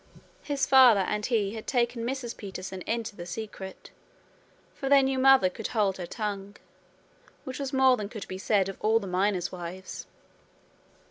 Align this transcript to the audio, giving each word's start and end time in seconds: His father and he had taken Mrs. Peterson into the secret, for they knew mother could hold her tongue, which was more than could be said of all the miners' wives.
His 0.41 0.65
father 0.65 1.01
and 1.01 1.23
he 1.27 1.53
had 1.53 1.67
taken 1.67 2.03
Mrs. 2.03 2.35
Peterson 2.35 2.81
into 2.87 3.15
the 3.15 3.27
secret, 3.27 3.91
for 4.73 4.89
they 4.89 5.03
knew 5.03 5.19
mother 5.19 5.47
could 5.47 5.67
hold 5.67 5.97
her 5.97 6.07
tongue, 6.07 6.55
which 7.43 7.59
was 7.59 7.71
more 7.71 7.95
than 7.97 8.09
could 8.09 8.27
be 8.27 8.39
said 8.39 8.67
of 8.67 8.77
all 8.81 8.97
the 8.99 9.05
miners' 9.05 9.51
wives. 9.51 10.07